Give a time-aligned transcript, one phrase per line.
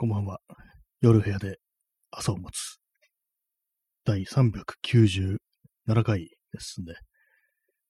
[0.00, 0.38] こんばんは。
[1.00, 1.58] 夜部屋で
[2.12, 2.78] 朝を待つ。
[4.04, 5.38] 第397
[6.04, 6.94] 回ですね。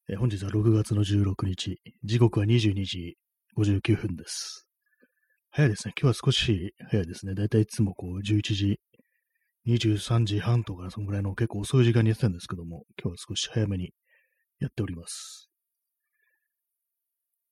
[0.09, 1.79] え本日は6月の16日。
[2.05, 3.19] 時刻は22時
[3.59, 4.67] 59分です。
[5.51, 5.93] 早いですね。
[6.01, 7.35] 今日は少し早いですね。
[7.35, 8.81] だいたいいつもこう11時、
[9.67, 13.93] 23時半とかそのぐらいの結構遅い時間にやってたんですけども、今日は少し早めに
[14.61, 15.51] やっております。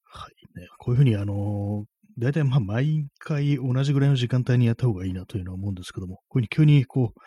[0.04, 0.58] はい。
[0.58, 1.84] ね、こういうふうにあの
[2.18, 7.20] 大体まあ毎回同じぐらいの時間帯にやった方がいいなというのは思うんですけども、こういうふうに急にこう、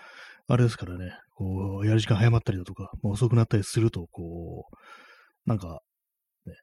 [0.48, 5.82] あれですからね、こう、やる時間早まったりだとか、まあ、遅くなったりすると、こう、なんか、
[6.48, 6.55] ね、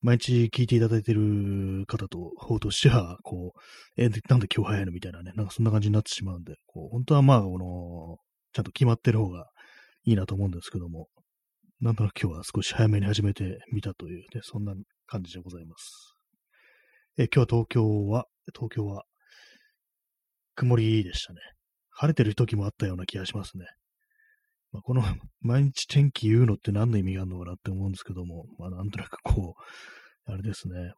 [0.00, 3.60] 毎日聞いていただいている方と、方としては、こう、
[3.96, 8.18] え、なんで今日早いのみたいなね、なんかそんな感じになってしまうんで、こう、本当はまあ、この、
[8.52, 9.46] ちゃんと決まってる方が
[10.04, 11.08] いいなと思うんですけども、
[11.80, 14.74] なんとなく今日は少し早めに始めてみたというね、そんな
[15.06, 16.21] 感じでございます。
[17.18, 19.04] え今日は東京は、東京は、
[20.54, 21.40] 曇りでしたね。
[21.90, 23.66] 晴れてる時もあったような気がしますね。
[24.72, 25.02] まあ、この
[25.42, 30.94] 毎日天気言うのって何の意味があるのかなって思うんですけども、まあなんとなくこう、あれですね。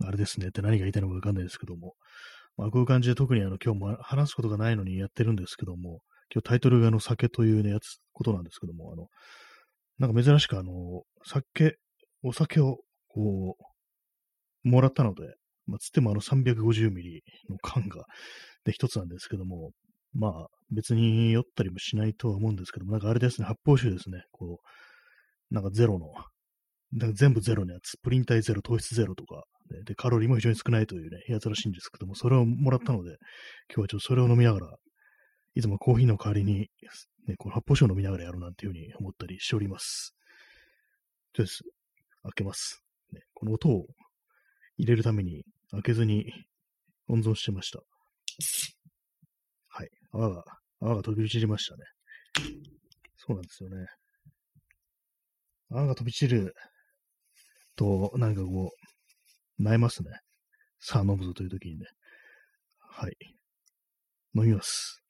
[0.00, 1.94] あれですねって何が言いたいのかわかんないですけども、
[2.56, 6.02] まあこういう感じで特にあの今日も話すことがないのにやってるんですけども、
[6.34, 9.08] 今日タイトルがあの酒というね、やつ、ことなんですけども、あの、
[9.98, 11.78] なんか珍しくあの、酒、
[12.24, 13.73] お酒をこう、
[14.64, 15.22] もらったので、
[15.66, 18.04] まあ、つってもあの350ミリの缶が、
[18.64, 19.70] で、一つなんですけども、
[20.12, 26.08] まあ、別に酔ったりもしないとは思うんですけども、なんかあれですね、発泡酒ですね、こう、なんかゼロの、
[26.92, 33.16] なんか全部ゼロのやつ、プリン体ゼロ、糖質ゼロとか、ねで、カロリーも非常に少ないというね、やつらしいんですけども、それをもらったので、
[33.68, 34.76] 今日はちょっとそれを飲みながら、
[35.54, 36.68] いつもコーヒーの代わりに、
[37.26, 40.14] ね、この発泡酒を飲みながらやるなんていうふうに思ったりしております。
[41.32, 41.64] とりあえず、
[42.22, 42.82] 開けます。
[43.12, 43.86] ね、この音を
[44.76, 46.26] 入れるために開けずに
[47.08, 47.80] 温存してました。
[49.68, 49.88] はい。
[50.12, 50.44] 泡が、
[50.80, 51.84] 泡が飛び散りましたね。
[53.16, 53.86] そうなんですよね。
[55.70, 56.54] 泡が飛び散る
[57.76, 58.70] と、なんかこ
[59.58, 60.10] う、萎えますね。
[60.80, 61.86] さあ飲むぞという時にね。
[62.78, 63.16] はい。
[64.34, 65.03] 飲みます。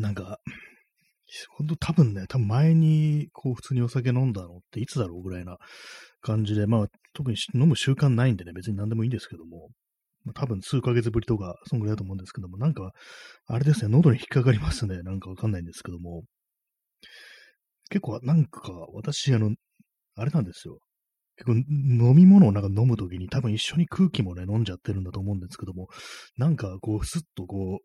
[0.00, 0.38] なんか、
[1.56, 5.58] 本当多分ね、多分前にこう普通にお酒飲んだのっていつだろうぐらいな
[6.20, 9.68] 感じで、まあ特に飲む習慣ないんでね、別に何でもいいんですけども、
[10.24, 12.92] まあ、多分数ヶ月ぶりとか、そんぐらいだと思うんですけども、なんか、
[13.46, 15.02] あれですね、喉に引っかかりますね。
[15.02, 16.24] なんかわかんないんですけども、
[17.90, 19.54] 結構なんか私、あの、
[20.16, 20.78] あれなんですよ。
[21.36, 25.88] 結構飲み物をなんか飲むときに多分一緒に空気もね、飲んじゃってるんだと思うんですけども、
[26.36, 27.84] なんかこう、スッとこう、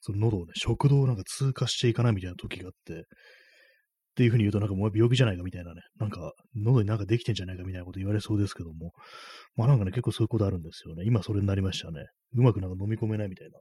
[0.00, 3.04] その喉をね、食道をなんか通過していかないみたいな時があって、っ
[4.16, 8.92] ていうふうに言うとなんかもう病気じゃないかみたいなね、なんか喉になんかできてんじゃないかみたいなこと言われそうですけども、
[9.56, 11.04] まあなんかね、結構そういうことあるんですよね。
[11.04, 12.06] 今それになりましたね。
[12.32, 13.58] うまくなんか飲み込めないみたいな。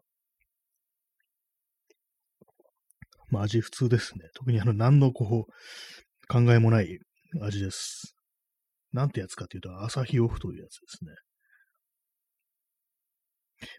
[3.30, 4.30] まあ味普通ですね。
[4.34, 5.52] 特にあの何のこう、
[6.28, 7.00] 考えもない
[7.42, 8.16] 味です。
[8.94, 11.12] なんてやつかっていうと、朝日オフというやつですね。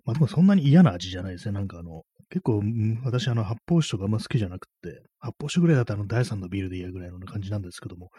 [0.05, 1.53] まあでもそんなに嫌な味じゃないですね。
[1.53, 2.63] なんかあの、結構、
[3.05, 8.11] 私あの発泡酒とかあんま好きじゃなくて、発泡酒ぐらいだったらあの第3のビールでいいやぐらいの感じなんですけども、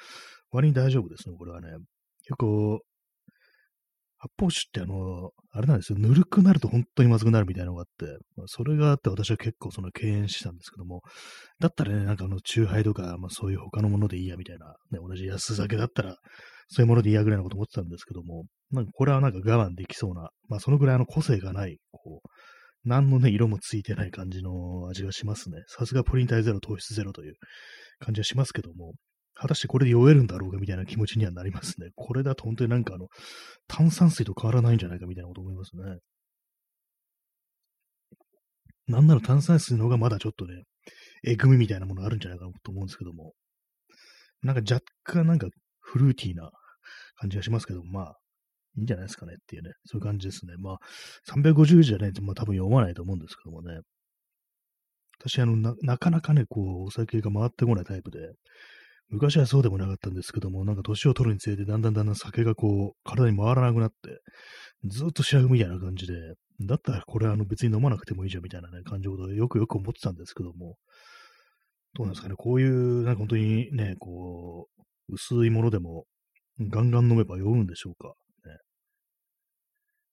[0.51, 1.69] 割に大丈夫ですね、これはね。
[2.23, 2.79] 結構、
[4.19, 11.01] 発泡酒ってあの、あれなんですよ、ぬるくなると本当にまずくなるみたいなのがあって、まあ、それがあって私は結構その敬遠してたんですけども、
[11.59, 16.15] だったらね、なんかあの、チューハイとか、まあそういう他のものでいいやみたいな、ね、同じ安酒だったら、
[16.69, 22.29] そういうものでいいやぐらいのこと思ってたんですけども、なんかこれはなんか我慢できそうな、まあそのぐらいあの個性がない、こう、
[22.85, 25.57] 何のね、色もついてない感じの味がしますね。
[25.67, 27.35] さすがプリン体ゼロ、糖質ゼロという
[27.99, 28.93] 感じはしますけども、
[29.33, 31.89] 果たしてこれで酔えるんだろうかみたいな気持ちにはなりますね。
[31.95, 33.07] これだと本当になんかあの、
[33.67, 35.99] 炭酸水と変わらないんじゃないかみたいなこと思いますね。
[38.87, 40.63] なんなら炭酸水の方がまだちょっとね、
[41.23, 43.33] えぐみみたいなものあるんじゃないかなと思うんですけども、
[44.41, 45.47] なんか若干なんか
[45.81, 46.51] フルーティーな
[47.17, 48.15] 感じがしますけど、まあ、
[48.77, 50.53] いいんじゃないですかねっていうね、そういう感じですね。
[50.57, 50.77] まあ、
[51.31, 53.79] 350字じゃないと、まあ多分読まないと思うんですけどもね。
[55.19, 58.19] 私、あの、ななかなかね、こう、お酒が回ってこないタイプで、
[59.09, 64.19] 昔はそうでもなかったんですけども、なんか年を取るにつれて、だんだんだんだん酒がこう、体に回らなくなって、
[64.85, 66.13] ずっと白くみたいな感じで、
[66.61, 70.75] だったらこれあの別に飲まなくてもいいじゃんみたいなね、感じのことをよくよく思ってたんですけども、
[71.93, 74.67] どうなんですかね、こういう、なんか本当にね、こ
[75.09, 76.05] う、薄いものでも、
[76.59, 78.13] ガンガン飲めば酔うんでしょうか。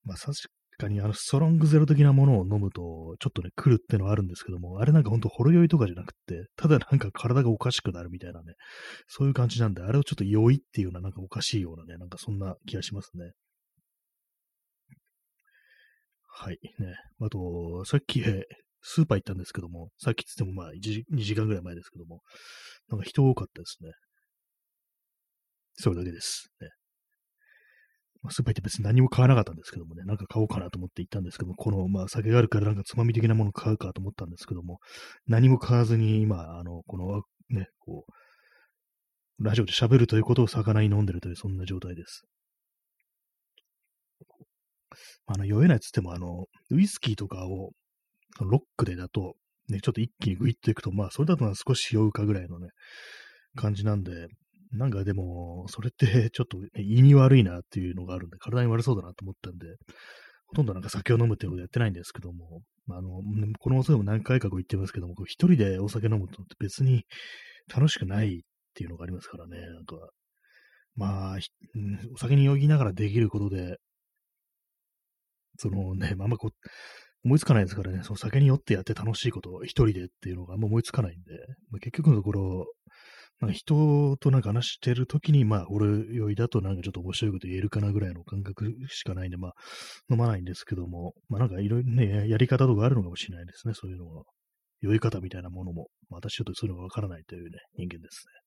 [0.05, 0.47] まあ、さし、
[0.79, 8.55] かにあのストロングゼロ的なものを飲むと、ちょっとね、来るってのはあるんですけども、あれなんかほんとほろ酔いとかじゃなくて、ただなんか体がおかしくなるみたいなね、
[9.07, 13.33] そういう感じなんで、あれをちょっと酔いっていうようななんかおかしいようなね、なんかそんな気がしますね。
[16.29, 16.59] はい。
[16.81, 16.95] ね。
[17.21, 18.21] あと、さっき、
[18.83, 22.21] スーパー行ったんですけども、さっきつってもまあ1時、2時間ぐらい前ですけども、
[22.89, 23.93] なんか人多かったですね。
[25.75, 26.49] それだけです。
[26.61, 26.69] ね。
[28.25, 34.79] まあ、スーパー行って別に何も買わなかったんですけどもね、なんか買おうかなと思って行ったんですけども、この、まあ、酒があるからなんかつまみ的なもの買うかと思ったんですけども、
[35.27, 42.25] 何も買わずに今、あの、この、ね、こう、ラジオで喋るということを魚に飲んでるという、そんな状態です。
[45.27, 47.73] あの、酔えないっつっても、あの、ウイスキーとかを、
[48.41, 49.35] ロックでだと、
[49.69, 52.69] ね、ちょっと一気にグイッといくと、まあ、それだと少し酔うかぐらいのね、
[53.55, 54.29] 感じなんで、
[54.73, 59.77] なんかでも、それって ちょっと、胃に悪いなっていうのがあるんで、体に悪そうだなと思ったんで、
[60.47, 63.23] ほとんどなんか酒を飲むってことやってないんですけども、あの、
[63.59, 67.05] このおでも何回かこう言ってますけども、一人でお酒飲むとって別に
[67.69, 68.43] 楽しくないっ
[68.75, 69.97] ていうのがありますからね、なんか、
[70.97, 71.39] まあ、
[72.15, 73.79] お酒に酔いながらできることで、
[75.57, 76.69] そのね、まあんまこう、
[77.25, 81.33] 思いつかないですからね、その酒に酔ってやって楽しいこと一人でっていうのがあんま思いつかないんで、
[81.71, 82.67] まあ、結局のところ、
[83.45, 89.53] なんか人となんか話してるときに、まあ、俺酔いだとなんかちょっと面白いこと言えるかなぐらいの感覚しかないんで、まあ、
[90.11, 94.25] 飲まないんですけども、まあなんかいろいろね、やり方とかあるのかもしれないですね、そういうのは。
[94.81, 98.45] 酔い方みたいなものも、まあ、私ちょっとそういうのがわからないというね、人間ですね。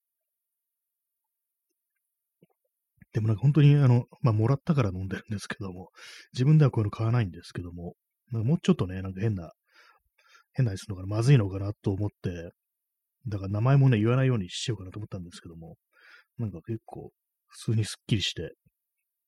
[3.14, 5.90] でもなんか本当にあの、まあ、もらったから飲んでるんですけども、
[6.34, 7.96] 自分ではこういうの買わないんですけども、
[8.30, 9.52] まあ、もうちょっとね、なんか変な、
[10.54, 12.52] 変なにするのかな、まずいのかなと思って、
[13.28, 15.76] だから名前もね、言わないようにしようかなと思ったんですけども、
[16.38, 17.12] なんか結構、
[17.48, 18.54] 普通にすっきりして、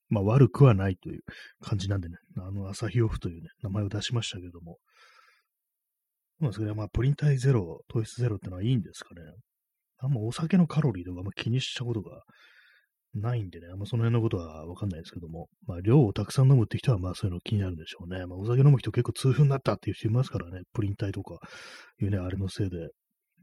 [0.10, 1.22] まあ悪くはないという
[1.62, 4.78] 感じなんでね、あの、朝日オフというね、名前を出しましたけども、
[6.40, 9.22] まあそれはまあプリン体ゼロ、糖質ゼロってのはいいんですかね。
[9.98, 12.24] あんまお酒のカロリーとかあんま気にしたことが
[13.14, 18.26] ないんでね、あんまその辺のことはわかんないですけども、まあ量をたくさん飲むって人はまあそういうの気になるんでしょうね。
[18.26, 21.38] まあお酒飲む人結構痛風になったっていう人いますからね、プリン体とか
[22.02, 22.90] いうね、あれのせいで。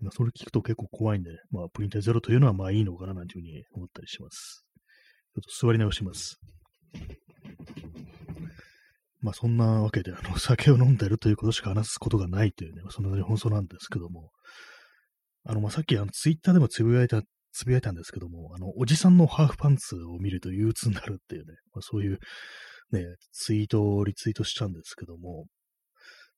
[0.01, 4.65] まあ、それ聞くと結構怖いんで、まあ、プリン体ゼロというのはまあいいのかななんていうふうに思ったりします。
[5.35, 6.39] ちょっと座り直します。
[9.21, 14.31] まあそんなわけで、あの、酒を飲んでるということしか話すことがないというね、そんなに本当なんですけども、
[15.45, 17.23] あの、まあさっきあの、ツイッターでもつぶやいた、
[17.53, 22.19] つぶやいたんですけども、あの、おじさんのハーフパンツを見ると憂鬱になるっていうね、まあ、そういう
[22.93, 25.47] ね、ツイートをリツイートしたんですけども、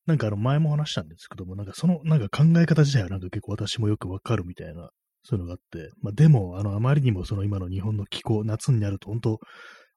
[0.09, 4.89] なんかあの前も話したんですけども、なんかそのなんか考え方自体はなんか結構私もよくわかるみたいな、
[5.23, 9.39] そういうのがあって、まあでも、あの、あまりにもその今の日本の気候、夏になると本当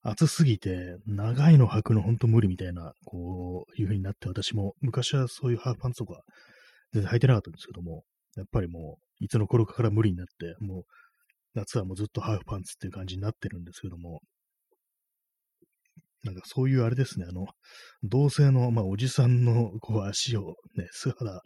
[0.03, 6.21] 暑すぎて、長いの履くの本当無理みたいな、こういう風になって、私も昔はそういうハーフパンツとか
[6.91, 8.03] 全然履いてなかったんですけども、
[8.35, 10.83] やっぱりもう、いつの頃かから無理になって、もう、
[11.53, 14.19] 夏はもうずっとハーフパンツっていう感じになってるんですけども、
[16.23, 17.47] なんかそういうあれですね、あの、
[18.03, 21.41] 同性の、まあ、おじさんのこう足をね、素肌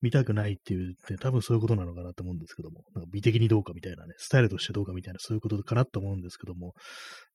[0.00, 6.74] 見たくないっていう、ね、多分そういうことなのかなと思うんですけども、なんか美的にどうかみたいなね、スタイルとしてどうかみたいな、そういうことかなと思うんですけども、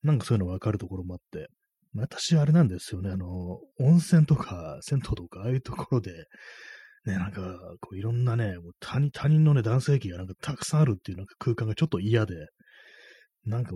[0.02, 1.48] なんかそういうの分かるところもあって、
[1.94, 3.26] 私はあれなんですよね、あの、
[3.80, 6.12] 温泉とか銭湯とか、ああいうところで、
[7.06, 7.40] ね、なんか、
[7.80, 12.34] こういろんなね、もう他人他人のね、男性器がなんかたくさんあるっていうなんか空間がちょっと嫌で、
[13.46, 13.72] なんか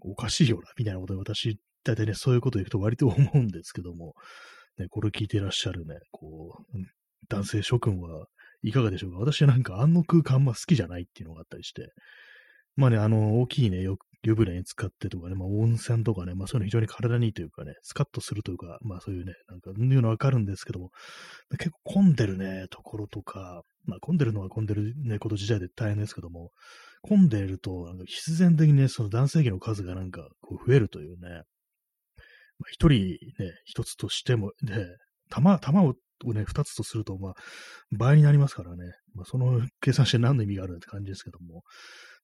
[0.00, 4.14] おかしいよな、みたいなことで私大体ね、そういうこと言うと割と思うんですけども、
[4.78, 6.78] ね、これ聞いてらっしゃるね、こう、
[7.28, 8.26] 男性諸君は
[8.62, 9.18] いかがでしょうか？
[9.18, 11.92] 私はなんかあの空間あんま好きじゃないっていうのがあったりして、
[12.76, 13.84] まあね、あの、大きいね、
[14.22, 20.90] 湯船に使ってとかね、まあ温泉とかね、まあそういうの非常に体にいいというかね、スカッとするというか、まあそういうね、なんか、いうのわかるんですけども、
[21.58, 26.50] 結構混んでるね、ところとか、まあ混んでるのは混んでるね、こと自体で大変ですけども、
[27.02, 31.42] 混んでると、必然的にね、その男性器の数がなんかこう増えるというね、
[32.68, 34.86] 一人ね、一つとしても、で、
[35.30, 37.34] 玉、玉をね、二つとすると、まあ、
[37.92, 38.92] 倍になりますからね。
[39.14, 41.62] まあ、その計算して何の意味があるって感じですけども、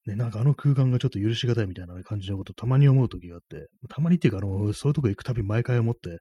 [0.06, 6.18] ね、なんかあの空間がちょっと許しがたいみたいな感じのことたまに思うときがあって、たまにっていうか、あの、そういうとこ行くたび毎回思って、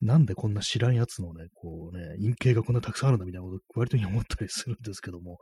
[0.00, 5.38] なんでこんな知らんやつのね、こうね、陰形がこんなたくさんあるんだみたいなこと割とに思ったりするんですけども、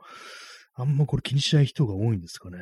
[0.75, 2.57] あんまこれ気にしない人が多いんですかね。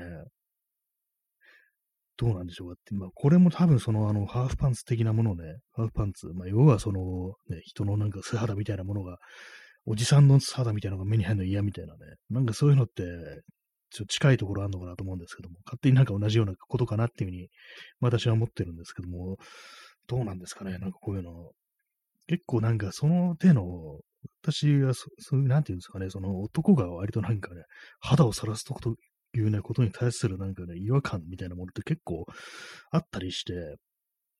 [2.21, 9.17] どうなんでしょうかって、まあ、これも多分その、あの、ハーフパンツ的なものね、ハーフパンツ、まあ、要はその、ね、人のなんか素肌みたいなものが、
[9.87, 11.99] おじさんの素肌みたいなのが目に入るの嫌みたいなね、
[12.29, 13.01] なんかそういうのって、
[13.89, 17.49] ちょっと近いところあるのかなと思うんですけども、勝手になんか同じようなことかなっていうふうに、
[18.01, 19.37] 私は思ってるんですけども、
[20.07, 21.49] どうなんですかね、なんかこういうの、
[22.27, 23.63] 結構なんかその手の、
[24.43, 27.63] 私はそ、ういう、なんていうんですかね、その男が割となんかね、
[27.99, 28.93] 肌を晒すこと
[29.33, 32.25] いうね、ことに対するなんかね、違和感みたいなものって結構
[32.91, 33.53] あったりして、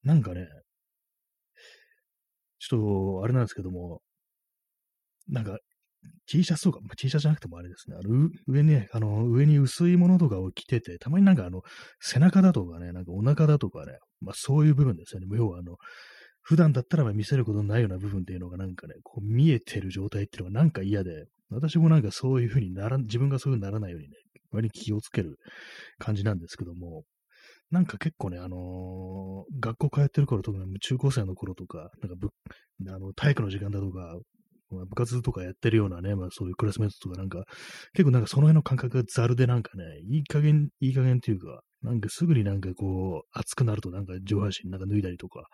[0.03, 0.47] なんかね、
[2.59, 4.01] ちょっと、あれなんですけども、
[5.27, 5.57] なんか、
[6.27, 11.61] T シャツとか、T シャツじゃなくてもあれですね、あの上に、あの、上に薄いものとかを着てて、たまになんかあの、
[11.99, 15.27] 背中だとかね、なんかお腹だとかね、まあそういう部分ですよね。
[15.31, 15.77] 要はあの、
[16.41, 24.15] 普段だったら見せることのないような部分っていうのがなんかね、こう見えてる状態っていうのがなんか嫌で、私もなんかそういうふうになら、自分がそういうふうにならないようにね、
[24.51, 25.37] 割に気をつける
[25.99, 27.03] 感じなんですけども、
[27.71, 32.29] なんか結構ね、あのー、学校通ってる頃とか、中高生の頃とか、なんかぶ、
[32.91, 34.19] あの、体育の時間だとか、
[34.71, 37.43] 部活とかやってるようなね、まあそういうクラスメートとかなんか、
[37.93, 45.47] 結構なんかその辺の感覚がざるでなんかね、いい加減、いい加減っていうか、なんかすぐになんかこう、熱くなるとなんか上半身なんか脱いだりとか、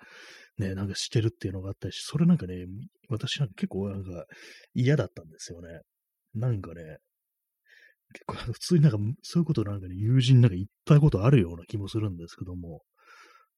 [0.57, 2.65] ね、なんかしてるっていうのがあったし、それなんかね、
[3.09, 4.25] 私なんか結構なんか
[4.73, 5.81] 嫌だったんですよね。
[6.35, 6.97] なんかね、
[8.13, 12.81] 結構普通になんかそういうことなんかね、友人なんか言ったことあるような気もするんですけども、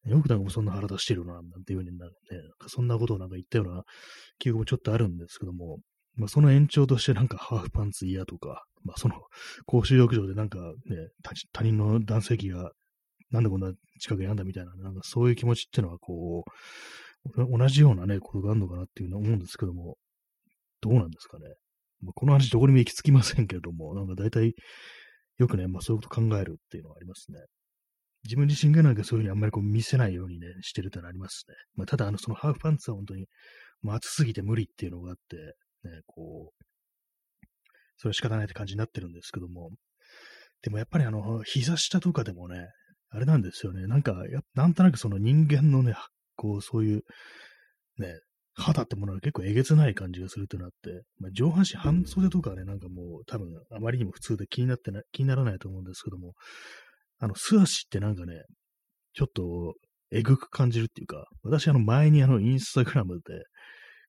[0.06, 3.84] よくなんかそんな腹出してるな、なんていうふうになね、なんかそんなことをなんか言ったような
[4.40, 5.80] 記憶もちょっとあるんですけども、
[6.16, 9.16] まあその延長としてなんかハーフパンツ嫌とか、まあその
[9.66, 11.10] 公衆浴場でなんかね、
[11.54, 12.72] 他人の男性器が
[13.32, 19.98] なんでこんな近くにあんだみたいな、なんかそういう気持ちっていうのはこう、同じようなね、ことがあるのかなっていうのは思うんですけども、
[20.82, 21.46] どうなんですかね。
[22.02, 24.56] まあ、この話どこにも行き着きませんけれども、なんか大体
[25.38, 27.40] よくね、まあそういうこと考えるっていうのはありますね。
[28.24, 31.56] 自分自身がなんかそういうふうにあんまりこう見せないようにね、してるってのはありますね。
[31.76, 33.28] まあ、ただ、あの、そのハーフパンツは本当に、
[33.82, 35.38] まあ、暑すぎて無理っていうのがあって、
[35.84, 36.66] ね、こう、
[37.98, 39.72] それは仕方ないって感じになってるんですけども、
[40.62, 42.68] でもやっぱりあの、膝下とかでもね、
[43.10, 44.16] あれなんですよね、なんか、
[44.54, 45.96] なんとなくその人間のね、
[46.36, 47.04] こう、そういう、
[47.98, 48.20] ね、
[48.60, 56.34] 肌ってものが結構えげつない感じがするってなって、まあ、上半身半袖とかね、なんかもう多分あまりにも普通で気になってな、気にならないと思うんですけども、
[57.20, 58.44] あの、素足ってなんかね、
[59.14, 59.76] ちょっと、
[60.12, 63.44] えぐく感じるっていうか、私あの前にあのインスタグラムで、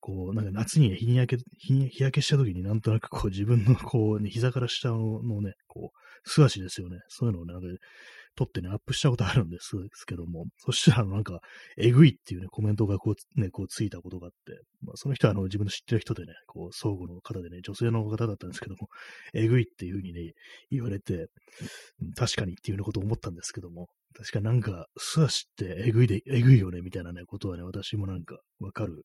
[0.00, 6.98] こう、なんか夏に日焼け、日焼けした時になんとなくこう自分のこう、ね、膝から下のね、こう、素足ですよね。
[7.08, 7.68] そういうのをね、なんか
[8.40, 11.40] 撮ってね、アップしたことあるん ですけども、そしたらなんか、
[11.76, 18.88] えぐいっていうね、コメントがこう、ね、こうついたことがあって、まあ、その人はあの自分の知ってる人でね、こう、相互の方でね、女性の方だったんですけども、
[19.34, 20.32] えぐいっていうふうにね、
[20.70, 21.26] 言われて、
[22.16, 29.04] 確かにっていうようなことを思ったんですけども、確かなんか、素足ってえぐいで、えぐいよね、みたいなね、ことはね、私もなんかわかる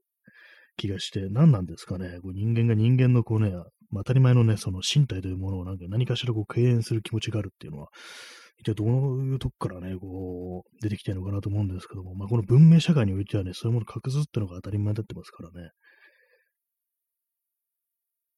[0.78, 3.52] 気がして、何なんですかね、こう人間が人間のこうね、
[3.92, 7.90] まあ、当たり前のね、その身体というものをなんか何かしらこう敬遠する気持ちがあるっていうのは、
[8.58, 15.70] 一体どういうとこからね、こう、出てきてるのかなと思うんですけども、まあ、この文明社会においてはね、そういうものを隠すってのが当たり前になってますからね。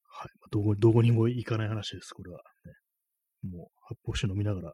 [0.09, 0.29] はい。
[0.51, 3.49] どこどこにも行かない話です、これは、ね。
[3.49, 4.73] もう、発泡酒飲みながら、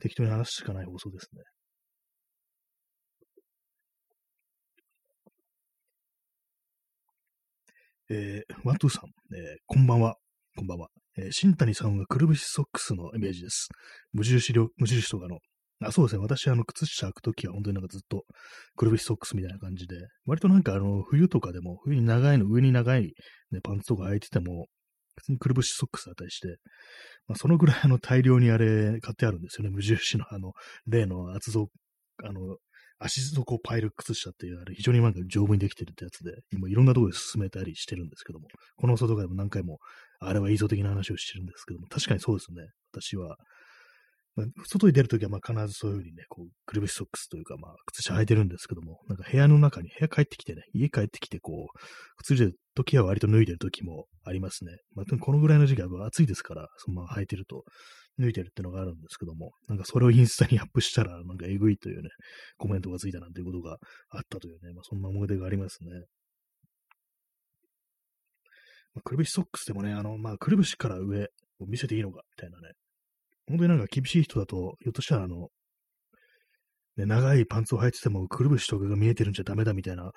[0.00, 1.42] 適当に話すしかない放送ですね。
[8.12, 10.16] えー、ワントゥーさん、えー、こんばんは。
[10.56, 10.99] こんばんは。
[11.18, 13.68] えー、新谷さんはくるぶしソックスのイメージです。
[14.12, 15.38] 無印無印とかの。
[15.82, 16.22] あ、そうですね。
[16.22, 18.24] 私、あの、靴下履くときは本当になんかずっと
[18.76, 23.14] くるぶしソックスみたいな感じで、割となんかあの、冬とかでも、冬に長いの、上に長い、
[23.50, 24.66] ね、パンツとか履いてても、
[25.16, 26.48] 普通にくるぶしソックスだったりして、
[27.26, 29.70] まあ、そのぐらいあの大量にあれ買ってあるんですよね。
[29.70, 30.52] 無印のあの、
[30.86, 31.70] 例の厚底、
[32.24, 32.56] あの、
[32.98, 39.78] 足底パイル靴下っていう、あれ非常になんか丈夫にできてるってやつで、今いろんなところで進めたりしてるんですけども、この外側でも何回も
[40.20, 42.66] あれは映像的な話をしてるんですけども、確かにそうですね。
[42.92, 43.36] 私は、
[44.36, 51.78] まあ、外に出るときはまあ必ずそういうふうにね、こう、くるぶしソックスというか、まあ、靴下履いてるんですけども、なんか部屋の中に、部屋帰ってきてね、家帰ってきて、こう、
[52.18, 54.72] 靴入れるときは割と脱いでるときもありますね。
[54.94, 57.64] まあ、このぐらいの時期は暑いですから、そのまま履いてると、
[58.18, 62.10] 脱いでるってのがあるんですけども、なんかそれをインスタにアップしたら、なんかえぐいというね、
[62.58, 63.78] コメントがついたなんていうことが
[64.10, 65.90] あったというね、まあ、そんな思い出がありますね。
[68.94, 71.24] まあ、くるぶしソックスでもね、あの、まあ、くるぶしから上
[71.60, 72.74] を見せていいのか、みたいなね。
[73.48, 75.48] 本当になんか厳しい人だと、ひょっとしたらあの、
[76.96, 80.10] ね、長いパンツを履いててもくるぶしとかが見えてるんじゃダメだみたいな、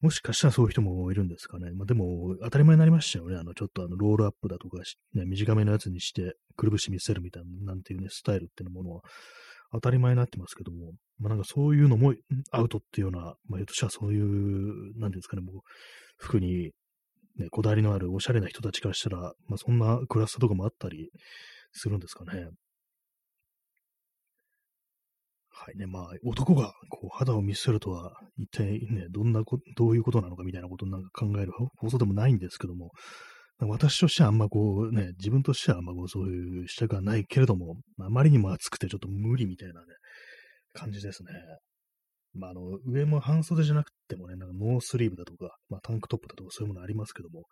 [0.00, 1.72] もしかしたらそういう人もいるんですかね。
[1.72, 3.36] まあでも、当たり前になりましたよね。
[3.36, 4.78] あの、ちょっとあの、ロールアップだとか、
[5.14, 9.02] ね、短めのやつにして、くるぶし見せるみたいな、なんていうね、スタイルっていうものは、
[9.72, 12.14] 当たり前になってますけども、まあなんかそういうのも
[12.50, 15.62] アウトっていうような、まあひょっとしたらそういう、なんていうんですかね、もう、
[16.18, 16.72] 服に
[17.38, 21.10] ね、こだわりのあるおしゃれな人たちからしたら、まあ、そんなクラスタとかもあったり
[21.72, 22.48] するんですかね。
[25.54, 32.90] はいね、まあ、男がこう肌を見せるとは、一体ね、どんなこ、どういうことなのかみたいなことをなんか考える放送でもないんですけども、
[33.60, 39.86] 私としてはあんまこうね、自分としてはあんまこうそういうしたくはないけれども、あまりにも暑くてちょっと無理みたいなね、
[40.72, 41.30] 感じですね。
[42.34, 47.44] まあ、あの、上も半袖じゃなくてもね、なんかノースリーブだとか、まあ、タンクトップだとかそういうものありますけども、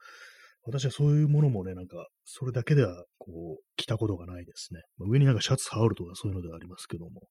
[0.64, 4.80] 私はそういうものもね、なんか、それだけでは、こう、着たことがないですね。
[4.98, 7.22] まあ、上になんかシャツ羽織るとかそういうのではありますけども、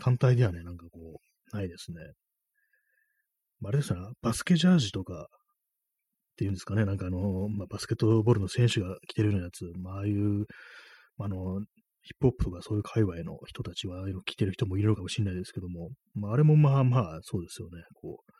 [0.00, 1.20] 単体ではね、なんかこ
[1.52, 1.98] う、ないですね。
[3.60, 5.28] まあ、あれですね、バスケジャージとか
[6.32, 10.46] っていうんですかね、なんかあの、まあ、バスケットボールの選手が着てるようなやつ、まあ、ああいう、
[11.18, 11.60] あの、
[12.02, 18.32] ヒップホップとかそういう界隈の人たちは、ああいうの着てる人もいるのかもしれないですけども、まあ、あれもまあまあ、そうですよね、こう、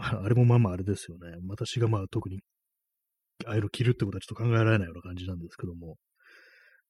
[0.00, 1.36] あれもまあまああれですよね。
[1.48, 2.40] 私がまあ特に
[3.46, 5.96] ああいうの着るってことはちょっと考えられないような感じなんですけども、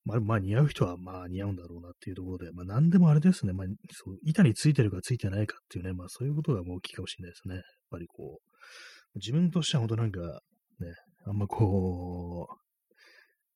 [0.04, 7.54] まあ、まあ似合う人はまあ似合うんだろうなっていうところで、まあ何でもあれですね、まあそう板についてるかついてないかっていうね、まあそういうことがもう大きいかもしれないですね。
[7.56, 10.94] やっぱりこう、自分としては本当なんかね、
[11.26, 12.67] あんまこう、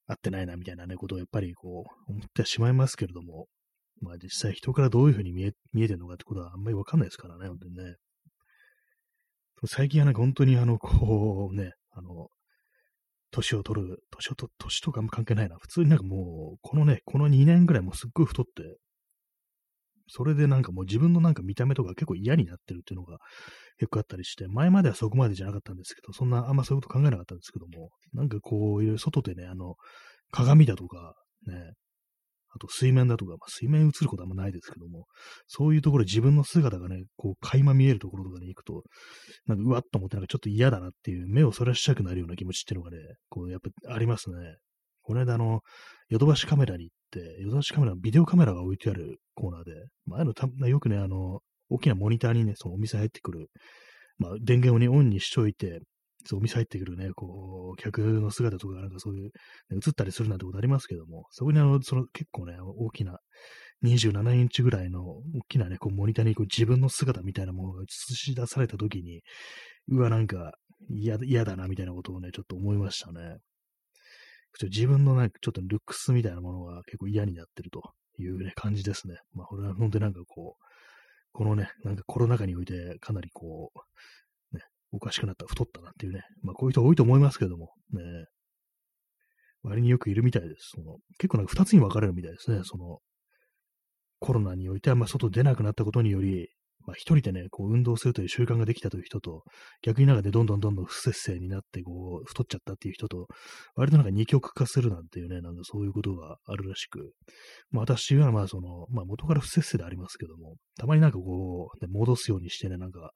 [0.06, 3.46] 合ってないなみたいなね、ことをやっぱりこう、思ってしまいますけれども、
[4.00, 7.96] まあ実際人からどういうふうに見え見えてるのかってことはあんまりわかんないですからね、本当にね。
[9.66, 12.28] 最近はなんか本当にあの、こうね、あの、
[13.30, 15.56] 年を取る、年をと、年とかも関係ないな。
[15.56, 18.78] 普通になんかもう、このね、この2年ぐらいもすっごい太って、
[20.08, 23.18] それでなんかもう自分のなんか見た目とか結構嫌になってるっていうのが
[23.78, 29.76] 結構あったりして、前まではそこまでじゃなかったんですけど、そんなあんまそういうこと考えなかったんですけども、なんかこういう外でね、あの、
[30.30, 31.14] 鏡だとか、
[31.46, 31.72] ね、
[32.54, 35.06] あと水面だとか、まあ、水面映ることはあんまないですけども、
[35.46, 38.82] そういうところ自分の姿がね、こう、垣間見えるところとかに行くと、
[39.46, 42.98] なんかうわっと思ってなんかちょっと嫌だなっていう、目をそらしたくなるような気持ちっていうのがね、
[43.30, 44.36] こう、やっぱありますね。
[45.02, 45.60] この間あの、
[46.10, 49.72] ヨドバシカメラに行っ、ヨドバシカメラビデオカメラが置いてあるコーナーで、
[50.06, 53.50] まあ、あのたよくね、あの、大きなモニターにね、そのお店入ってくる、
[54.18, 55.80] まあ、電源をね、オンにしといて、
[56.24, 59.30] そう、お店入ってくるね、こう、客の姿とか、なんかそういう、
[59.72, 63.18] 映ったりするなんてことありますけども、そこにあの、その結構ね、大きな、
[63.84, 69.22] 27インチぐらいの大きなね、こう、モニターにこう自分の姿みたいなものが映し出されたときに、
[69.88, 70.52] うわ、なんか、
[70.90, 73.38] 嫌だな、みたいなことをね、ちょっと思いましたね。
[74.60, 79.16] 自分のなんかちょっとルックスみたいなものが結構嫌になってるというね、感じですね。
[79.34, 80.64] まあ、これは本当になんかこう、
[81.32, 83.72] このね、なんかコロナ禍においてかなりこ
[84.52, 84.62] う、ね
[84.92, 86.22] おかしくなった、太ったなっていうね。
[86.42, 88.02] まあ、こういう人多いと思いますけども、ね。
[89.62, 90.72] 割によくいるみたいです。
[90.74, 92.60] その結構なんか二つに分かれるみたいですね。
[92.64, 92.98] その、
[94.18, 96.48] コロナにおいてあんま外出なくなったことにより、
[96.86, 99.44] まあ、一人でね、こう運動するという習慣ができたという人と、
[99.82, 103.26] 逆になんかでどんどんどんどん不節制になって、こう、太っちゃったっていう人と、
[103.74, 107.12] 割となんか二極化するなんていうね、なんかそういうことがあるらしく、
[107.70, 113.10] まあ私はまあその、まあ元から不節制でありますけども、たまになんかこう、ね、戻すようにしてね、なんか、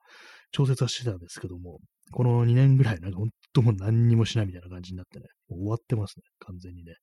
[0.53, 1.81] 調節はしてたんですけども、
[2.13, 6.95] この2年ぐらい、なんか本当もう何にもしないみたいな感じになってね、もう終わってますね、完全にね。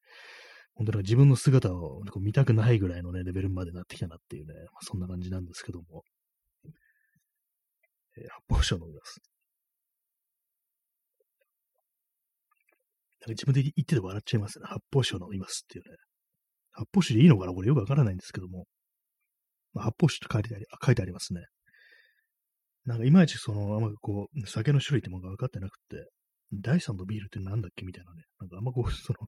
[0.75, 6.03] 本当に自分の姿を見たくないぐらいのね、レベルまでなってきたなっていうね、まあ、そんな感じなんですけども。
[8.17, 9.21] えー、発泡酒を飲みます。
[13.21, 14.65] なんか自分で言ってて笑っちゃいますね。
[14.67, 15.97] 発泡酒を飲みますっていうね。
[16.71, 18.65] 発泡酒でいいのかなこれよくわからないんですけども。
[19.73, 21.41] まあ、発泡酒って書いてあり書いてありますね。
[22.85, 26.05] なんかいまいちその、あんまこう、酒の種類ってものが分かってなくて、
[26.51, 28.23] 第3のビールってなんだっけみたいなね。
[28.39, 29.19] なんかあんまこう、その、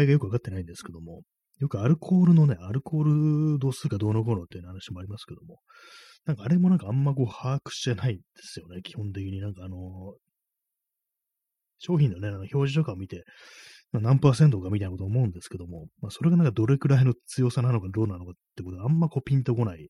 [0.00, 1.22] 違いがよく分かってないんですけども、
[1.58, 5.58] よくアルコールのね、アルコール度数がどうのこうのっていう話もありますけども、
[6.24, 10.14] なんかあれもなんかあんまこう把握してないんですよね、基本的になんかあの、
[11.78, 13.24] 商品のね、あの表示とかを見て、
[13.92, 19.88] 何パーセントかみたいなこと思うんですけども、まあ、それがなんかどれくらいの強さなのかどうなのかってことはあんまこうピンとこない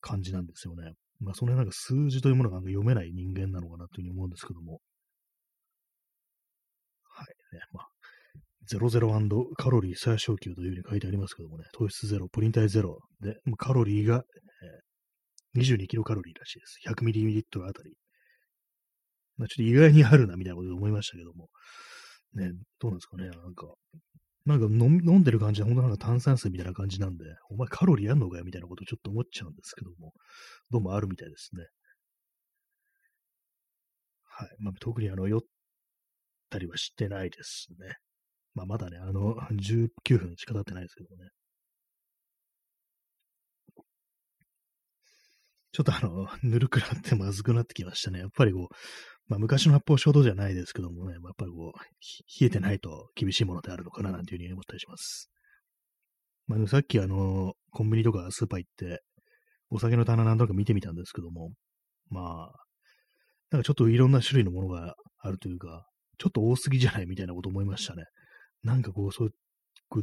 [0.00, 0.94] 感じなんですよね。
[1.20, 4.80] まあ、そのなんか数字というものが読めない人間なのかなというふうに思うんですけども。
[7.04, 7.60] はい、ね。
[7.72, 7.88] まあ、
[8.78, 14.22] 00カロリー最小級というふうに書いてありますけどもね、糖質ゼロ、プリン体ゼロで、カロリーが、
[15.56, 16.78] えー、22キロカロリーらしいです。
[16.86, 17.96] 100ミリリットルあたり。
[19.36, 21.48] まあ、ちょっと意外にあるなみたいなことで思いましたけども。
[22.34, 23.28] ね、どうなんですかね。
[23.28, 23.74] なんか、
[24.46, 30.12] なんか飲んでる感じは本当なんか炭酸水みたいな感じなんで、お前カロリーあんのかよみたいなことちょっと思っちゃうんですけども、
[30.70, 31.64] どうもあるみたいですね。
[34.24, 34.48] はい。
[34.60, 35.40] まあ、特にあの、酔っ
[36.48, 37.96] たりはしてないですね。
[38.54, 41.30] まあ、まだね、あの、19分しか経ってないですけどもね。
[45.72, 48.18] ちょっとあの、ぬるくなってまずくなってきましたね。
[48.18, 48.74] やっぱりこう、
[49.28, 55.30] まあ、昔の発泡酒ほどじゃないですけどもね、やっぱりこう、冷えてないと厳しいものであるのかななんていうふうに思ったりします。
[56.48, 59.02] まあ、さっきあの、コンビニとかスーパー行って、
[59.70, 61.52] お酒の棚なんとか見てみたんですけども、
[62.08, 62.64] まあ、
[63.52, 65.86] なんかちょっといろんな種類のものがあるというか、
[66.18, 68.04] ちょっと多すぎじゃないみたいなこと思いましたね。
[68.62, 69.34] なんかこう、そういう、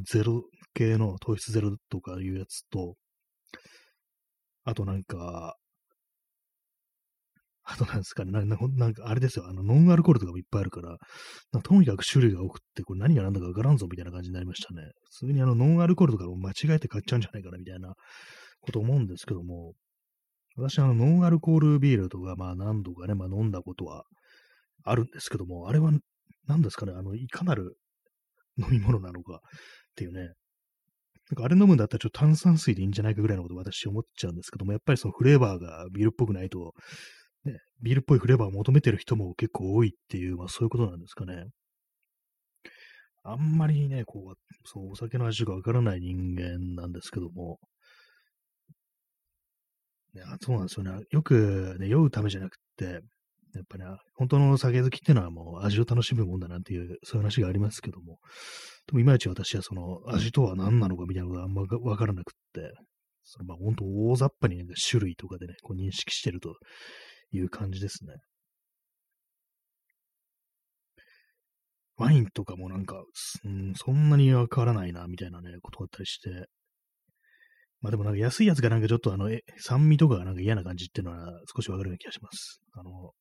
[0.03, 0.43] ゼロ
[0.73, 2.95] 系の糖質ゼロとかいうやつと、
[4.65, 5.55] あとなんか、
[7.69, 10.97] あとなんですかね、ななんかあれですよ、あの、ノンアルコールとかもいっぱいあるから、
[11.63, 14.83] とにかく種類が多くって、これ何が何だかわからんぞみたいな感じになりましたね。
[15.19, 17.93] 普通にあの、ノンアルコールとかも間違えて買っちゃうんじゃないかなみたいな
[18.61, 19.73] こと思うんですけども、
[20.55, 24.03] 私あの、ノンアルコールビールとか、まあ何度かね、まあ飲んだことは
[24.83, 25.91] あるんですけども、あれは
[26.47, 27.77] 何ですかね、あの、いかなる
[28.57, 29.39] 飲み物なのかっ
[29.95, 30.33] ていうね。
[31.29, 36.73] なんかあれ飲むんだったらちょっと炭酸水でいいんじゃないかぐらいのこと私思っちゃうんですけども、やっぱりそのフレーバーがビールっぽくないと、
[37.43, 41.45] ね、ビールっぽいフレーバーを求めてる人も結構多いっていう、まあそういうことなんですかね。
[43.23, 47.59] あんまりね、こう、そう、お酒の味がわからない人間なんですけども、
[50.13, 51.03] ね、そうなんですよね。
[51.11, 53.01] よくね、酔うためじゃなくて、
[53.53, 58.19] やっぱり、ね、本当の酒好きっていうのはもう味を楽しむもんだなんていう、そういう話がありますけども、
[58.87, 62.71] でもいまいち私はその味とは何なのかみたいなことはあんまわからなくって、
[63.23, 66.55] そのまあ本当大雑把に、ね、種類とかでね、こう認識してると
[67.31, 68.15] いう感じですね。
[71.97, 73.03] ワインとかもなんか、
[73.43, 76.47] うん、そんなにわからないな、みたいなね、ことだったりして。
[77.81, 82.61] まあでもなんか安いやつがなんかちょっとあの、酸味とかがなんか嫌な感じっていうのは少しわかるような気がします。
[82.73, 83.11] あの、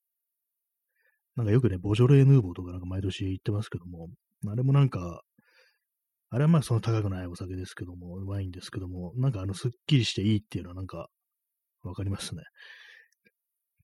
[1.37, 4.09] なんかよくね、ボジョレーヌーボーとかなんか毎年言ってますけども、
[4.49, 5.23] あれもなんか、
[6.31, 11.09] あれはまあその高くないお酒ですけども、ワインですけども、なんかあの、すっきりしていいっていうのはなんか、
[11.83, 12.43] わかりますね。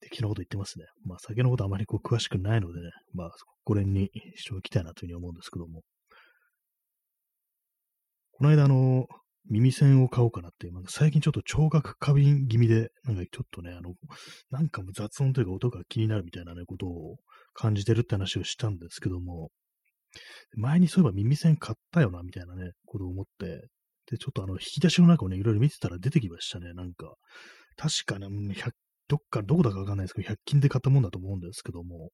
[0.00, 0.86] 的なこと言ってますね。
[1.04, 3.30] まあ、酒のことあまりこう詳しくないのでね、まあ、
[3.64, 5.82] これにしておきたいなというふうに思うんですけども。
[8.32, 9.06] この間、あの、
[9.48, 13.94] 耳栓を買おうかなっていう、最近ちょっと聴覚過敏気味で、なんかちょっとね、あの、
[14.50, 17.16] なんかも雑音というか音が気になるみたいなね、ことを
[17.54, 19.50] 感じてるって話をしたんですけども、
[20.56, 23.68] 前にそういえば耳栓買ったよな、みたいなね、ことを思って、
[24.10, 27.14] で、ちょっとあの、引き出しの中をね、いろいろ見てたら出てきましたね、なんか。
[27.76, 28.26] 確かね、
[29.08, 32.10] どっか、どこだかわかんないですけど、100均で買ったもんだと思うんですけども、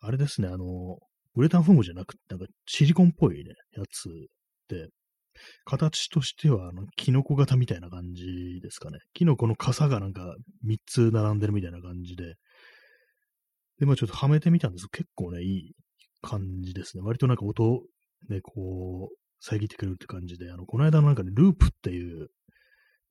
[0.00, 0.98] あれですね、あの、
[1.36, 4.08] ウレタンフォームじゃなくて、なんかシリコンっぽいね、やつ
[4.68, 4.88] で、
[5.64, 8.98] 形としては、あの、キノコ型みたいな感じですかね。
[9.14, 10.34] キノコの傘がなんか
[10.66, 12.34] 3つ並んでるみたいな感じで、
[13.80, 14.88] で、まあちょっとはめてみたんです。
[14.88, 15.72] 結構ね、いい
[16.22, 17.02] 感じですね。
[17.02, 17.82] 割となんか音、
[18.28, 22.28] ね、こう、遮ってくれるって感じで、あの、この間のなんかね、ループっていう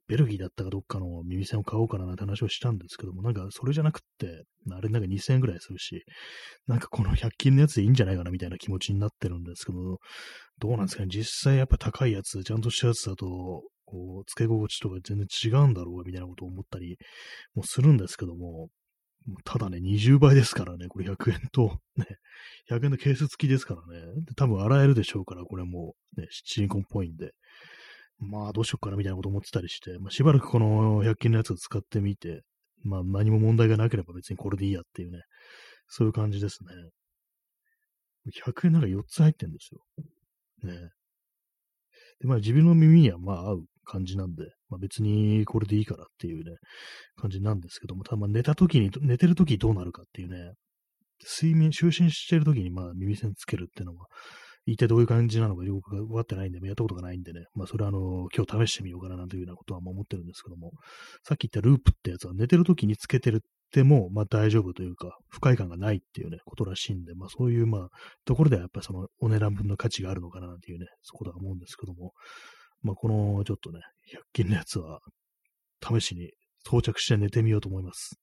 [0.07, 6.03] ベルギーだったかどっかの耳栓を買おうかななんて話をしたんですけども、なんかそれじゃなくって、あれなんか2000円ぐらいするし、
[6.67, 9.99] なんかこの100均のやつでいいんじゃないかなみたいな気持ちになってるんですけど、
[10.57, 13.25] どうなんですかね、実際やっぱ高いやつ、ちゃんとしたやつだと、
[13.85, 16.97] こう、付け心地とか全然違うんだろうみたいなことを思ったり
[17.53, 18.69] もするんですけども、
[19.43, 22.05] ただね、20倍ですからね、これ100円と、ね、
[22.69, 24.05] 100円のケース付きですからね、
[24.35, 27.31] 多分洗えるでしょうから、これもね、シリコンっぽいんで、
[28.19, 32.41] まあ、どうしよっかなみたいなこと思ってたりして、まあ、しばらくこの100均のやつを使ってみて、
[32.83, 35.19] まあ、何も問題がなければ別にこれでいいやっていうね、
[35.87, 36.71] そういう感じですね。
[38.45, 39.81] 100円なんか4つ入ってんですよ。
[40.63, 40.89] ね。
[42.19, 46.55] で、まあ自分の耳にはまあ合う感じなんで、まあ別にこれでいいからっていうね、
[47.17, 50.53] 感じなんですけども、ただま寝た時に、寝てる時どうなるかっていうね、
[51.23, 54.07] 睡眠、就寝してる時にまあ耳栓つけるっていうのは、
[54.65, 60.71] 一体どういう感じなのかよくわかってないんで、やったことがないんでね、まあそれはあの、今日試してみようかななんていうようなことは思ってるんですけども、
[61.23, 63.39] さっき言ったループってやつは寝てる時につけてるっ
[63.71, 67.87] ても、まあ大丈夫というか、不快感がないっていうね、ことらしいんで、まあそういうまあ、
[68.25, 72.13] ところではやっぱりそのお値段分の価値があるのかななんていうね、そこと思うんですけども、
[72.81, 73.79] まあこのちょっとね、
[74.13, 74.99] 100均のやつは、
[75.81, 76.31] 試しに
[76.65, 78.19] 装着して寝てみようと思います。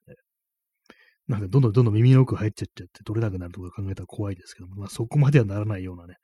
[1.29, 6.17] なんかどんどんどんどん耳の奥入っちゃっちゃって取れなくなるとか考えたら怖いですけども、まあそこまではならないようなね、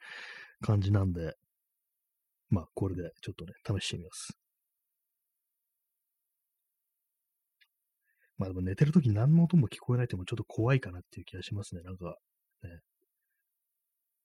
[0.60, 1.34] 感じなんで、
[2.50, 4.36] まあこれでちょっとね、試してみます。
[8.38, 11.82] まあでも寝てるとき何の音も聞こえないってもちょっと怖いかなっていう気がしますね。
[11.82, 12.16] なんか、
[12.62, 12.80] ね。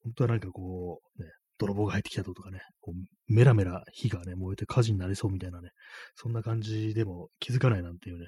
[0.02, 5.70] 本当はなんかこう、ね、泥棒が入ってきたとかね、こうメラメラ火がね、燃えて火事になりそうみたいなね、
[6.14, 8.26] そんな感じでも気づかないなんていうね、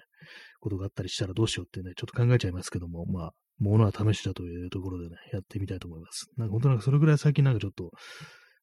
[0.60, 6.26] ことがあったりしたらどうしようってね、ちょっと考えちゃいますけども、まあ、ものは試しだというところでね、やってみたいと思います。
[6.36, 7.90] なんか本当なんかそれぐらい最近なんかちょっと、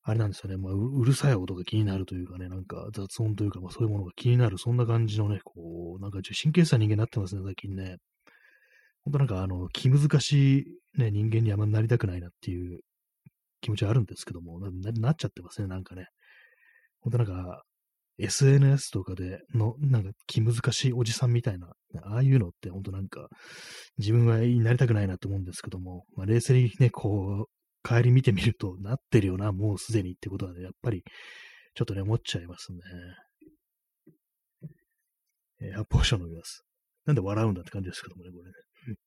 [0.03, 7.97] あれなんですよね、まあう、るさい音が気になるというかね、なんか雑音というか、まあそういうものが気になる、そんな感じのね、こう、なんか神経質な人間になってますね、最近ね。
[9.03, 10.65] 本当なんかあの、気難しい
[10.97, 12.79] ね、人間にあんまなりたくないなっていう
[13.67, 16.05] 気持ちはあるんですけども、ななっちゃってますね、なんかね。
[17.01, 17.63] ほんとなんか、
[18.17, 21.67] SNS とかでの、なんか気難しいおじさんみたいな、
[22.03, 23.27] ああいうのって本当なんか、
[23.97, 31.03] 自分はなりたくないなと思うんですけども、まあ、冷静にね、こう、帰り見てみると、なってるよな、もうすでにってことはね、やっぱり、
[31.75, 32.79] ちょっとね、思っちゃいますね。
[35.59, 36.63] えー、発泡酒飲みます。
[37.05, 38.97] なんで笑うんだって感じですけどもね、これね。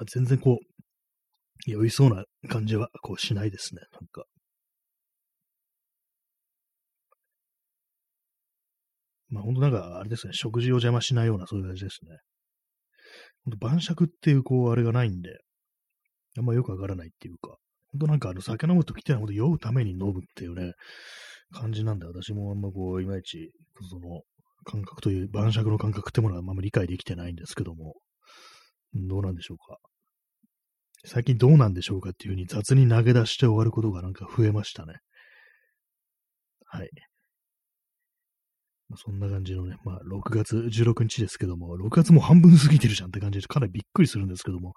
[0.00, 4.24] まあ、全然こう、酔いそうな感じはこうしないですね、なんか。
[9.28, 12.16] まあ本当なんか、あれですね、食事を邪魔しないようなそういう感じですね。
[13.44, 15.38] 本当晩酌っていうこう、あれがないんで、
[16.38, 17.58] あんまよくわからないっていうか、
[17.92, 20.72] 本当なんかあの酒飲むときってのは酔うために飲むっていうね、
[21.52, 23.52] 感じなんで、私もあんまこう、いまいち、
[23.90, 24.22] その、
[24.64, 27.96] 感覚という、晩酌の感覚ってものはあんま理解できてないんですけども、
[28.94, 29.78] どうなんでしょうか。
[31.04, 34.96] 最近どうなんでしょうかっていうふうに雑に投げ出して終わることがなんか増えましたね。
[36.66, 36.90] はい。
[38.96, 44.74] そんな感じのね、まあ、6月16日ですけども、6月も半分過ぎてるじゃんって感じで、かなりびっくりするんですけども、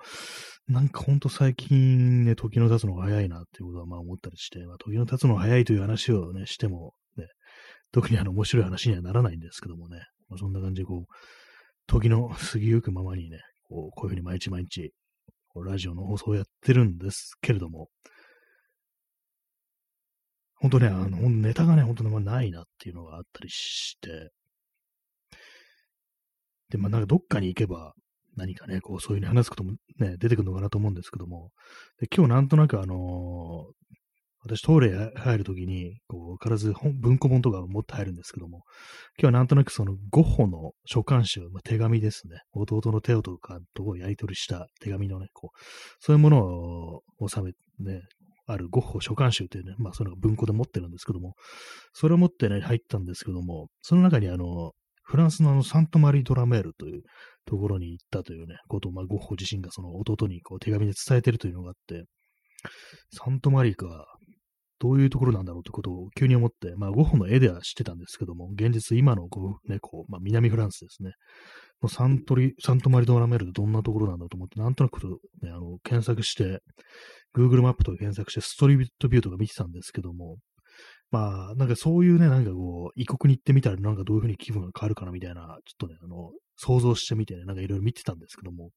[0.67, 7.25] なんかほんと最近ね、時の経つのが早いなっていうことはまあ思ったりして、まあ、時の経つのが早いという話をね、しても、ね、
[7.91, 9.97] 特にあの面白い話にはならないんですけどもね、
[10.29, 11.13] まあ、そんな感じでこう、
[11.87, 14.91] 時の過ぎゆくままにね、こうこういうふうに毎日毎日
[15.61, 17.89] ラジオの放送をやってるんですけれども、
[20.55, 24.31] 本当ね、あの、ネタがね、本当にないなっていうのがあったりして、
[26.69, 27.93] で、まあなんかどっかに行けば、
[28.35, 31.51] 何かね、こう、そういうふうに話すこともね、出てくるのかなと思うんですけども、
[31.99, 33.95] で今日なんとなくあのー、
[34.45, 38.63] 私、トイレ入るときに、こう、必ず文庫本とか持って入るんですけども、
[39.17, 42.41] 今日はなんとなくそのゴッホの書簡集、まあ、手紙ですね。
[42.53, 45.57] 弟のテオとかとやり取りした手紙のね、こう、
[45.99, 48.01] そういうものを収め、ね、
[48.45, 51.35] あるゴッホ書簡集っていうね、まあ、その文庫で持ってるんですけども、
[51.93, 57.03] それを持ってね、入ったんですけども、その中にあの、フランスのあの、サントマリー・ドラメールという
[57.45, 62.05] ところに行ったというね、ことを、まあ、ゴッホ自身がその弟にこう手紙で伝えてるというのがあって、
[63.11, 64.12] サントマリーか、
[64.83, 71.11] どういうところなんだろうということを急に思って、まあ、ゴッホの絵では知ってたんですけども、現実、今のこう、ね、こう、まあ、南フランスですね。
[71.81, 74.99] のサントリ、サントマリドラメルってどんなところなんだろうと思って、なんとなく、
[75.41, 76.59] ね、あの、検索して、
[77.33, 80.35] Google マップとか検索して、ストリートビューとか見てたんですけども、
[81.11, 88.71] まあ、なんかそういうね、なんかこう、異国に行ってみたら、なんかどういうふうに気分が変わるかなみたいな、ちょっとね、あの、想像してみてね、なんかいろいろ見てたんですけども、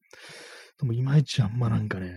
[0.79, 2.13] でもいまいちあんまなんかね、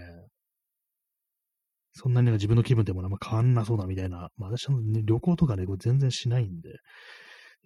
[2.02, 6.70] そんなに自分の気分でもあんま変わんなそうだみたいな、まあ私は、ね、旅行とかね、これ全然しないんで、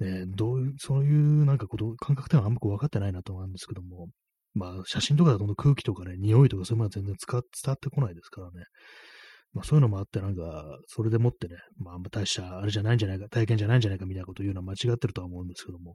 [0.00, 4.08] ね、どういう、そういうなんかこと、感覚ってのはあんまこう分かってないなと思うんですけども、
[4.54, 8.64] まあ写真とかだと空気とかね、匂いとかそういうものは全然伝わってこないですからね。
[9.52, 15.94] まあそういうのもあってなんか、それでもってね、まああんま大したあれじゃないんじゃないか、体験じゃないんじゃないかみたいなこと言うのは間違ってるとは思うんですけども、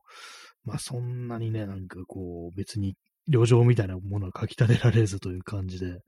[0.64, 2.96] まあそんなにね、なんかこう別に
[3.28, 6.00] 旅情みたいなものは書き立てられずという感じで、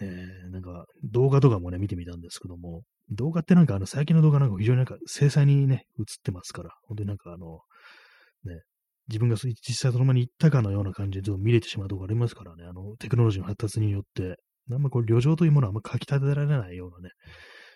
[0.00, 7.60] えー、なんか動画とかもね、見てみたんですけども、動画ってなんかあの最近の動画なんか非常になんか精細にね、映ってますから、本当になんかあの、
[8.44, 8.62] ね、
[9.08, 14.36] 自分が実際その場に行ったかのような感じで見れてしまうところありますからね、あのテクノロジーの発達によって、
[14.70, 17.10] あんまこう旅情というものはあんま書き立てられないようなね、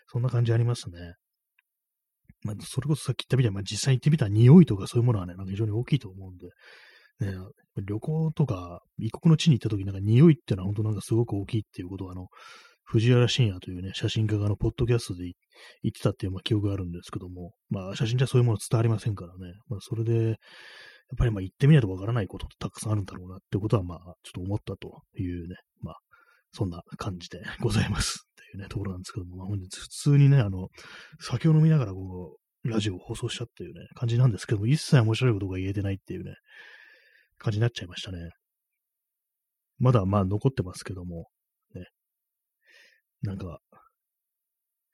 [0.07, 1.15] そんな感じありますね。
[2.45, 6.49] まあ、それこそさっき言ったみたいに、まあ、実際行ってみた匂いとかそういうものはね、なんか非常に大きいと思うんで、
[7.21, 7.35] ね、
[7.85, 12.29] 旅行とか、異国の地に行った時なんか匂いっていうのは本当なんかすごく大きいっていうことは、あの、
[12.85, 15.25] 藤原信也というね、写真家があの、ポッドキャストで
[15.83, 19.55] 言ってたっていう、まあ、記憶があるんですけども、まあ、写真じゃそういうもの伝わりませんからね。
[19.69, 20.37] まあ、それで、やっ
[21.19, 25.97] ぱりまあ、行ってみないとわからないことってたくさんあるんだろうなってことは、まあ、ちょっと思ったというね、まあ、
[26.53, 30.69] そんな感じでございます っていうね、ところなんですけども、まあ、本日普通にね、あの、
[31.21, 36.35] 酒を飲みながらこう、ラジオを放送したっていうね、感じなんですけども、一切面白いことが言えてないっていうね、
[37.39, 38.31] 感じになっちゃいましたね。
[39.79, 41.29] まだまあ残ってますけども、
[41.75, 41.87] ね。
[43.23, 43.61] なんか、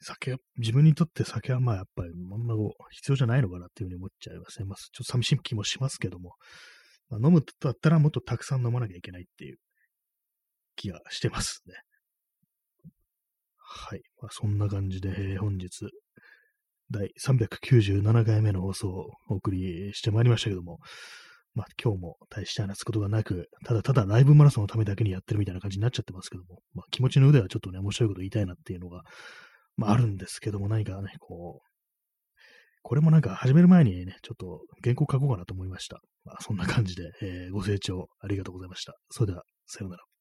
[0.01, 2.55] 酒、自分にとって酒はまあやっぱりあんま
[2.91, 4.67] 必要じゃないのかなっていうふうに思っちゃいますね。
[4.67, 6.35] まあちょっと寂しい気もしますけども、
[7.09, 9.57] まあ、飲むとだったらもっとたくさん飲まなきゃいけないっていう
[10.77, 11.75] 気がしてますね。
[13.57, 14.03] はい。
[14.21, 15.89] まあ、そんな感じで、えー、本日、
[16.91, 20.79] 第397回目の放送をお送りしてまいりましたけども、
[21.55, 29.03] まあ今日も大して話すことがなく、ただただライブマラソンのためだけにやってるみたいな感じになっちゃってますけども、まあ気持ちの腕はちょっとね、面白いこと言いたいなっていうのが、
[29.77, 31.69] まああるんですけども、何かね、こう、
[32.83, 36.01] これもなんか始める前にね、ちょっと原稿書こうかなと思いました。
[36.25, 38.95] まあそんな感じで、えー、ご清聴ありがとうございました。
[39.11, 40.14] それでは、さようなら。